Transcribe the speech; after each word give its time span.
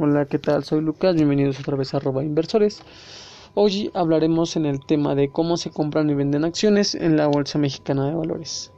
Hola, 0.00 0.26
¿qué 0.26 0.38
tal? 0.38 0.62
Soy 0.62 0.80
Lucas, 0.80 1.16
bienvenidos 1.16 1.58
otra 1.58 1.74
vez 1.74 1.92
a 1.92 2.00
Inversores. 2.22 2.82
Hoy 3.54 3.90
hablaremos 3.94 4.54
en 4.54 4.64
el 4.64 4.78
tema 4.86 5.16
de 5.16 5.28
cómo 5.28 5.56
se 5.56 5.70
compran 5.70 6.08
y 6.08 6.14
venden 6.14 6.44
acciones 6.44 6.94
en 6.94 7.16
la 7.16 7.26
Bolsa 7.26 7.58
Mexicana 7.58 8.06
de 8.06 8.14
Valores, 8.14 8.70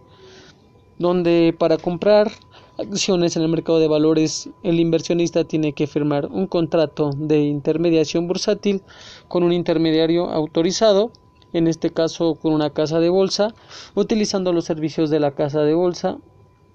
donde 0.98 1.54
para 1.58 1.76
comprar 1.76 2.30
acciones 2.78 3.36
en 3.36 3.42
el 3.42 3.50
mercado 3.50 3.80
de 3.80 3.88
valores 3.88 4.48
el 4.62 4.80
inversionista 4.80 5.44
tiene 5.44 5.74
que 5.74 5.86
firmar 5.86 6.24
un 6.24 6.46
contrato 6.46 7.10
de 7.14 7.40
intermediación 7.40 8.26
bursátil 8.26 8.80
con 9.28 9.42
un 9.42 9.52
intermediario 9.52 10.30
autorizado, 10.30 11.12
en 11.52 11.66
este 11.66 11.90
caso 11.90 12.36
con 12.36 12.54
una 12.54 12.70
casa 12.70 12.98
de 12.98 13.10
bolsa, 13.10 13.52
utilizando 13.94 14.54
los 14.54 14.64
servicios 14.64 15.10
de 15.10 15.20
la 15.20 15.32
casa 15.32 15.60
de 15.64 15.74
bolsa 15.74 16.16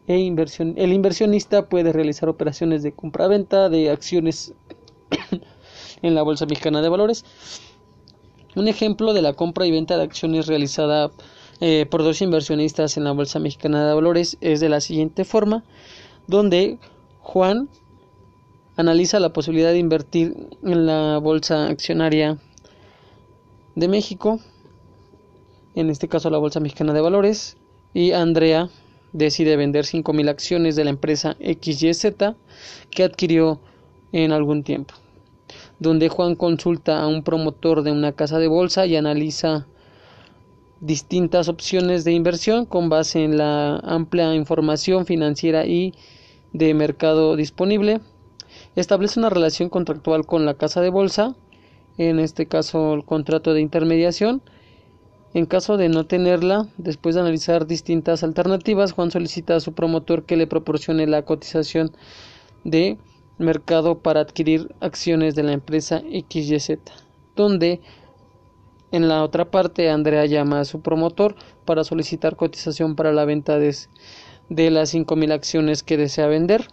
e. 0.07 0.27
El 0.75 0.93
inversionista 0.93 1.67
puede 1.67 1.91
realizar 1.91 2.29
operaciones 2.29 2.83
de 2.83 2.93
compra-venta 2.93 3.69
de 3.69 3.89
acciones 3.89 4.53
en 6.01 6.15
la 6.15 6.21
Bolsa 6.21 6.45
Mexicana 6.45 6.81
de 6.81 6.89
Valores. 6.89 7.25
Un 8.55 8.67
ejemplo 8.67 9.13
de 9.13 9.21
la 9.21 9.33
compra 9.33 9.65
y 9.65 9.71
venta 9.71 9.97
de 9.97 10.03
acciones 10.03 10.47
realizada 10.47 11.11
eh, 11.59 11.85
por 11.89 12.03
dos 12.03 12.21
inversionistas 12.21 12.97
en 12.97 13.03
la 13.03 13.11
Bolsa 13.11 13.39
Mexicana 13.39 13.87
de 13.87 13.93
Valores 13.93 14.37
es 14.41 14.59
de 14.59 14.69
la 14.69 14.81
siguiente 14.81 15.25
forma, 15.25 15.63
donde 16.27 16.79
Juan 17.19 17.69
analiza 18.77 19.19
la 19.19 19.33
posibilidad 19.33 19.71
de 19.71 19.79
invertir 19.79 20.49
en 20.63 20.85
la 20.85 21.17
Bolsa 21.17 21.67
Accionaria 21.67 22.37
de 23.75 23.87
México, 23.87 24.39
en 25.75 25.89
este 25.89 26.07
caso 26.07 26.29
la 26.29 26.37
Bolsa 26.37 26.59
Mexicana 26.59 26.93
de 26.93 27.01
Valores, 27.01 27.57
y 27.93 28.11
Andrea 28.11 28.69
decide 29.15 29.55
vender 29.55 29.85
5.000 29.85 30.29
acciones 30.29 30.75
de 30.75 30.83
la 30.83 30.89
empresa 30.89 31.37
XYZ 31.39 32.35
que 32.89 33.03
adquirió 33.03 33.61
en 34.11 34.33
algún 34.33 34.63
tiempo, 34.63 34.93
donde 35.79 36.09
Juan 36.09 36.35
consulta 36.35 37.01
a 37.01 37.07
un 37.07 37.23
promotor 37.23 37.81
de 37.83 37.91
una 37.91 38.11
casa 38.11 38.39
de 38.39 38.47
bolsa 38.47 38.85
y 38.85 38.97
analiza 38.97 39.67
distintas 40.81 41.47
opciones 41.47 42.03
de 42.03 42.11
inversión 42.11 42.65
con 42.65 42.89
base 42.89 43.23
en 43.23 43.37
la 43.37 43.77
amplia 43.77 44.35
información 44.35 45.05
financiera 45.05 45.65
y 45.65 45.93
de 46.51 46.73
mercado 46.73 47.37
disponible. 47.37 48.01
Establece 48.75 49.19
una 49.19 49.29
relación 49.29 49.69
contractual 49.69 50.25
con 50.25 50.45
la 50.45 50.55
casa 50.55 50.81
de 50.81 50.89
bolsa, 50.89 51.35
en 51.97 52.19
este 52.19 52.47
caso 52.47 52.93
el 52.93 53.05
contrato 53.05 53.53
de 53.53 53.61
intermediación, 53.61 54.41
en 55.35 55.45
caso 55.47 55.75
de 55.75 55.89
no 55.89 56.05
tenerla, 56.05 56.69
después 56.77 57.13
de 57.13 57.19
analizar 57.19 57.67
distintas 57.67 58.23
alternativas, 58.23 58.93
Juan 58.93 59.11
solicita 59.11 59.57
a 59.57 59.59
su 59.59 59.73
promotor 59.73 60.23
que 60.23 60.37
le 60.37 60.47
proporcione 60.47 61.07
la 61.07 61.23
cotización 61.23 61.91
de 62.63 62.97
mercado 63.37 63.99
para 63.99 64.21
adquirir 64.21 64.73
acciones 64.79 65.35
de 65.35 65.43
la 65.43 65.51
empresa 65.51 65.99
XYZ, 65.99 66.79
donde 67.35 67.81
en 68.93 69.09
la 69.09 69.25
otra 69.25 69.51
parte 69.51 69.89
Andrea 69.89 70.25
llama 70.25 70.61
a 70.61 70.65
su 70.65 70.79
promotor 70.79 71.35
para 71.65 71.83
solicitar 71.83 72.37
cotización 72.37 72.95
para 72.95 73.11
la 73.11 73.25
venta 73.25 73.59
de, 73.59 73.75
de 74.47 74.71
las 74.71 74.95
5.000 74.95 75.33
acciones 75.33 75.83
que 75.83 75.97
desea 75.97 76.27
vender 76.27 76.69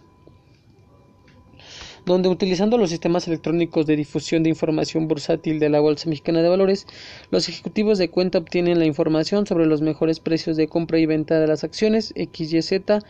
donde 2.05 2.29
utilizando 2.29 2.77
los 2.77 2.89
sistemas 2.89 3.27
electrónicos 3.27 3.85
de 3.85 3.95
difusión 3.95 4.43
de 4.43 4.49
información 4.49 5.07
bursátil 5.07 5.59
de 5.59 5.69
la 5.69 5.79
Bolsa 5.79 6.09
Mexicana 6.09 6.41
de 6.41 6.49
Valores, 6.49 6.85
los 7.31 7.47
ejecutivos 7.47 7.97
de 7.97 8.09
cuenta 8.09 8.39
obtienen 8.39 8.79
la 8.79 8.85
información 8.85 9.47
sobre 9.47 9.65
los 9.65 9.81
mejores 9.81 10.19
precios 10.19 10.57
de 10.57 10.67
compra 10.67 10.99
y 10.99 11.05
venta 11.05 11.39
de 11.39 11.47
las 11.47 11.63
acciones 11.63 12.13
XYZ, 12.15 13.03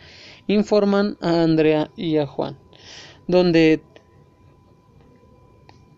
informan 0.46 1.16
a 1.20 1.42
Andrea 1.42 1.90
y 1.96 2.18
a 2.18 2.26
Juan, 2.26 2.56
donde 3.26 3.80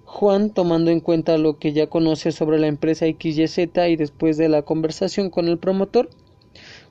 Juan, 0.04 0.48
tomando 0.50 0.90
en 0.90 1.00
cuenta 1.00 1.36
lo 1.36 1.58
que 1.58 1.74
ya 1.74 1.88
conoce 1.88 2.32
sobre 2.32 2.58
la 2.58 2.68
empresa 2.68 3.04
XYZ 3.06 3.58
y 3.88 3.96
después 3.96 4.38
de 4.38 4.48
la 4.48 4.62
conversación 4.62 5.28
con 5.28 5.48
el 5.48 5.58
promotor, 5.58 6.08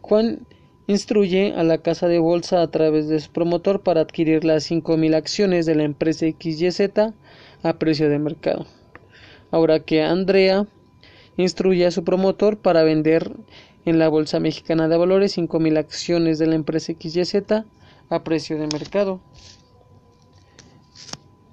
Juan 0.02 0.46
instruye 0.88 1.54
a 1.56 1.64
la 1.64 1.80
casa 1.80 2.08
de 2.08 2.20
bolsa 2.20 2.62
a 2.62 2.70
través 2.70 3.08
de 3.08 3.20
su 3.20 3.32
promotor 3.32 3.82
para 3.82 4.02
adquirir 4.02 4.46
las 4.46 4.70
5.000 4.70 5.16
acciones 5.16 5.66
de 5.66 5.76
la 5.76 5.84
empresa 5.84 6.26
XYZ 6.28 6.82
a 7.64 7.74
precio 7.80 8.10
de 8.10 8.20
mercado. 8.20 8.66
Ahora 9.52 9.80
que 9.80 10.04
Andrea 10.04 10.68
instruye 11.38 11.86
a 11.86 11.92
su 11.92 12.04
promotor 12.04 12.58
para 12.58 12.84
vender 12.84 13.36
en 13.86 14.00
la 14.00 14.10
Bolsa 14.10 14.40
Mexicana 14.40 14.88
de 14.88 14.98
Valores 14.98 15.38
5.000 15.38 15.78
acciones 15.78 16.40
de 16.40 16.48
la 16.48 16.56
empresa 16.56 16.94
XYZ 16.94 17.36
a 18.10 18.24
precio 18.24 18.58
de 18.58 18.68
mercado. 18.68 19.20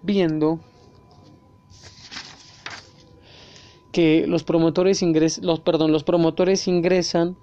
Viendo 0.02 0.60
que 3.92 4.26
los 4.26 4.42
promotores 4.42 5.02
perdón, 5.60 5.92
los 5.92 6.04
promotores 6.04 6.66
ingresan 6.66 7.36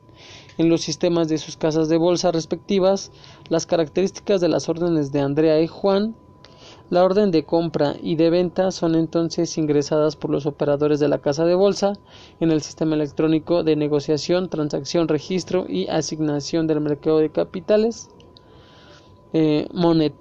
en 0.60 0.68
los 0.70 0.82
sistemas 0.82 1.30
de 1.30 1.38
sus 1.38 1.58
casas 1.58 1.88
de 1.88 1.98
bolsa 1.98 2.32
respectivas 2.32 3.12
las 3.48 3.66
características 3.66 4.42
de 4.42 4.50
las 4.50 4.68
órdenes 4.68 5.12
de 5.12 5.22
Andrea 5.22 5.60
y 5.62 5.68
Juan. 5.68 6.16
La 6.90 7.04
orden 7.06 7.32
de 7.32 7.46
compra 7.46 7.96
y 8.02 8.16
de 8.16 8.30
venta 8.30 8.72
son 8.72 8.96
entonces 8.96 9.58
ingresadas 9.58 10.18
por 10.18 10.30
los 10.30 10.46
operadores 10.46 11.00
de 11.00 11.08
la 11.08 11.20
casa 11.20 11.46
de 11.46 11.56
bolsa 11.56 11.94
en 12.42 12.52
el 12.52 12.62
sistema 12.62 12.96
electrónico 12.96 13.64
de 13.64 13.78
negociación, 13.78 14.50
transacción, 14.50 15.08
registro 15.08 15.66
y 15.68 15.88
asignación 15.88 16.68
del 16.68 16.82
mercado 16.82 17.20
de 17.20 17.32
capitales. 17.32 18.10
Eh, 19.32 19.68
Monet 19.72 20.14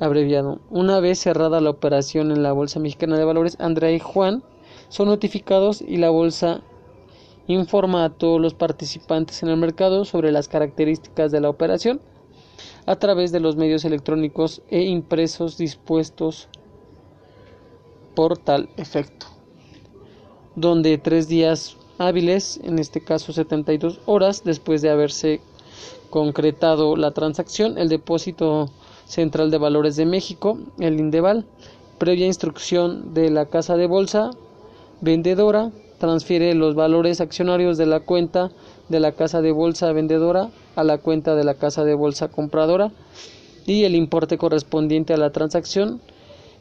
abreviado. 0.00 0.58
Una 0.70 0.98
vez 0.98 1.20
cerrada 1.20 1.60
la 1.60 1.70
operación 1.70 2.32
en 2.32 2.42
la 2.42 2.52
Bolsa 2.52 2.80
Mexicana 2.80 3.16
de 3.16 3.24
Valores, 3.24 3.56
Andrea 3.60 3.92
y 3.92 4.00
Juan 4.00 4.42
son 4.88 5.06
notificados 5.06 5.82
y 5.82 5.98
la 5.98 6.10
bolsa 6.10 6.62
informa 7.52 8.04
a 8.04 8.10
todos 8.10 8.40
los 8.40 8.54
participantes 8.54 9.42
en 9.42 9.48
el 9.48 9.56
mercado 9.56 10.04
sobre 10.04 10.32
las 10.32 10.48
características 10.48 11.30
de 11.30 11.40
la 11.40 11.48
operación 11.48 12.00
a 12.86 12.96
través 12.96 13.32
de 13.32 13.40
los 13.40 13.56
medios 13.56 13.84
electrónicos 13.84 14.62
e 14.68 14.82
impresos 14.82 15.56
dispuestos 15.56 16.48
por 18.14 18.38
tal 18.38 18.68
efecto, 18.76 19.26
donde 20.56 20.98
tres 20.98 21.28
días 21.28 21.76
hábiles, 21.98 22.60
en 22.64 22.78
este 22.78 23.02
caso 23.02 23.32
72 23.32 24.00
horas 24.06 24.42
después 24.44 24.82
de 24.82 24.90
haberse 24.90 25.40
concretado 26.10 26.96
la 26.96 27.12
transacción, 27.12 27.78
el 27.78 27.88
depósito 27.88 28.70
central 29.06 29.50
de 29.50 29.58
valores 29.58 29.96
de 29.96 30.06
México, 30.06 30.58
el 30.78 30.98
Indeval, 30.98 31.46
previa 31.98 32.26
instrucción 32.26 33.14
de 33.14 33.30
la 33.30 33.46
casa 33.46 33.76
de 33.76 33.86
bolsa 33.86 34.30
vendedora, 35.00 35.70
transfiere 36.00 36.54
los 36.54 36.74
valores 36.74 37.20
accionarios 37.20 37.76
de 37.76 37.84
la 37.84 38.00
cuenta 38.00 38.50
de 38.88 39.00
la 39.00 39.12
casa 39.12 39.42
de 39.42 39.52
bolsa 39.52 39.92
vendedora 39.92 40.48
a 40.74 40.82
la 40.82 40.96
cuenta 40.96 41.36
de 41.36 41.44
la 41.44 41.54
casa 41.54 41.84
de 41.84 41.94
bolsa 41.94 42.28
compradora. 42.28 42.90
Y 43.66 43.84
el 43.84 43.94
importe 43.94 44.38
correspondiente 44.38 45.12
a 45.12 45.18
la 45.18 45.30
transacción 45.30 46.00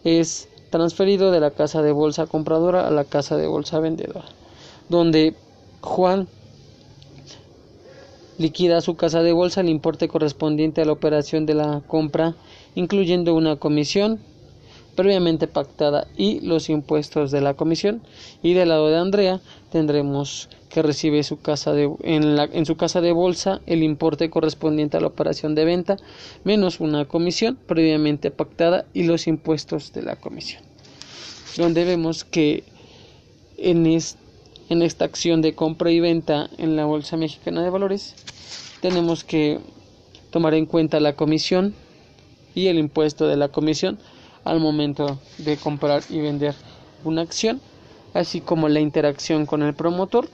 es 0.04 0.50
transferido 0.70 1.32
de 1.32 1.40
la 1.40 1.52
casa 1.52 1.82
de 1.82 1.94
bolsa 1.94 2.28
compradora 2.28 2.86
a 2.86 2.92
la 2.92 3.06
casa 3.06 3.38
de 3.38 3.48
bolsa 3.48 3.80
vendedora, 3.80 4.26
donde 4.90 5.34
Juan 5.82 6.28
liquida 8.38 8.82
su 8.82 8.96
casa 8.96 9.24
de 9.24 9.32
bolsa 9.32 9.62
el 9.62 9.70
importe 9.70 10.10
correspondiente 10.10 10.82
a 10.82 10.86
la 10.86 10.92
operación 10.92 11.46
de 11.46 11.56
la 11.56 11.82
compra, 11.88 12.36
incluyendo 12.76 13.34
una 13.36 13.56
comisión, 13.56 14.20
previamente 15.00 15.48
pactada 15.48 16.08
y 16.18 16.42
los 16.42 16.70
impuestos 16.70 17.32
de 17.32 17.40
la 17.40 17.54
comisión. 17.54 18.02
Y 18.44 18.54
del 18.54 18.68
lado 18.68 18.90
de 18.90 18.98
Andrea 18.98 19.40
tendremos 19.72 20.50
que 20.68 20.82
recibe 20.82 21.24
su 21.24 21.40
casa 21.40 21.72
de, 21.72 21.90
en, 22.04 22.36
la, 22.36 22.50
en 22.52 22.66
su 22.66 22.76
casa 22.76 23.00
de 23.00 23.14
bolsa 23.14 23.62
el 23.66 23.82
importe 23.82 24.30
correspondiente 24.30 24.98
a 24.98 25.00
la 25.00 25.08
operación 25.08 25.56
de 25.56 25.64
venta 25.64 25.96
menos 26.44 26.82
una 26.82 27.06
comisión 27.06 27.58
previamente 27.66 28.30
pactada 28.30 28.84
y 28.94 29.04
los 29.04 29.28
impuestos 29.28 29.94
de 29.94 30.02
la 30.02 30.18
comisión. 30.18 30.64
Donde 31.56 31.86
vemos 31.86 32.26
que 32.26 32.66
en, 33.58 33.86
en 33.86 34.82
esta 34.82 35.06
acción 35.06 35.42
de 35.42 35.56
compra 35.56 35.92
y 35.92 36.02
venta 36.02 36.50
en 36.58 36.76
la 36.76 36.84
bolsa 36.84 37.16
mexicana 37.16 37.64
de 37.64 37.70
valores 37.70 38.16
tenemos 38.82 39.24
que 39.24 39.60
tomar 40.30 40.56
en 40.56 40.66
cuenta 40.66 41.00
la 41.00 41.14
comisión 41.14 41.74
y 42.54 42.68
el 42.68 42.78
impuesto 42.78 43.30
de 43.30 43.38
la 43.38 43.48
comisión 43.48 43.98
al 44.44 44.60
momento 44.60 45.20
de 45.38 45.58
comprar 45.58 46.04
y 46.10 46.20
vender 46.20 46.56
una 47.04 47.22
acción, 47.22 47.62
así 48.14 48.42
como 48.42 48.70
la 48.70 48.80
interacción 48.80 49.46
con 49.46 49.64
el 49.64 49.74
promotor 49.74 50.30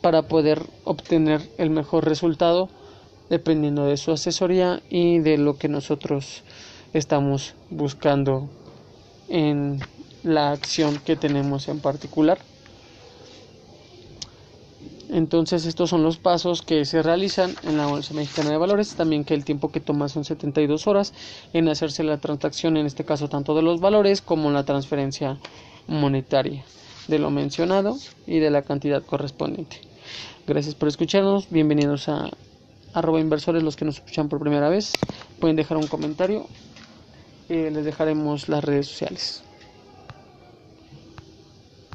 para 0.00 0.22
poder 0.22 0.62
obtener 0.84 1.40
el 1.58 1.70
mejor 1.70 2.04
resultado 2.04 2.68
dependiendo 3.30 3.86
de 3.86 3.96
su 3.96 4.12
asesoría 4.12 4.82
y 4.90 5.20
de 5.20 5.38
lo 5.38 5.56
que 5.56 5.68
nosotros 5.68 6.42
estamos 6.92 7.54
buscando 7.70 8.48
en 9.28 9.80
la 10.22 10.50
acción 10.50 10.98
que 11.04 11.16
tenemos 11.16 11.68
en 11.68 11.80
particular. 11.80 12.38
Entonces 15.12 15.66
estos 15.66 15.90
son 15.90 16.02
los 16.02 16.16
pasos 16.16 16.62
que 16.62 16.86
se 16.86 17.02
realizan 17.02 17.54
en 17.64 17.76
la 17.76 17.86
Bolsa 17.86 18.14
Mexicana 18.14 18.50
de 18.50 18.56
Valores, 18.56 18.94
también 18.94 19.24
que 19.24 19.34
el 19.34 19.44
tiempo 19.44 19.70
que 19.70 19.78
toma 19.78 20.08
son 20.08 20.24
72 20.24 20.86
horas 20.86 21.12
en 21.52 21.68
hacerse 21.68 22.02
la 22.02 22.16
transacción, 22.16 22.78
en 22.78 22.86
este 22.86 23.04
caso 23.04 23.28
tanto 23.28 23.54
de 23.54 23.60
los 23.60 23.78
valores 23.78 24.22
como 24.22 24.50
la 24.50 24.64
transferencia 24.64 25.38
monetaria 25.86 26.64
de 27.08 27.18
lo 27.18 27.30
mencionado 27.30 27.98
y 28.26 28.38
de 28.38 28.50
la 28.50 28.62
cantidad 28.62 29.02
correspondiente. 29.02 29.76
Gracias 30.46 30.74
por 30.74 30.88
escucharnos, 30.88 31.50
bienvenidos 31.50 32.08
a 32.08 32.30
arroba 32.94 33.20
inversores 33.20 33.62
los 33.62 33.76
que 33.76 33.84
nos 33.84 33.96
escuchan 33.96 34.30
por 34.30 34.40
primera 34.40 34.70
vez, 34.70 34.92
pueden 35.40 35.56
dejar 35.56 35.76
un 35.76 35.88
comentario, 35.88 36.46
eh, 37.50 37.70
les 37.70 37.84
dejaremos 37.84 38.48
las 38.48 38.64
redes 38.64 38.86
sociales. 38.86 39.42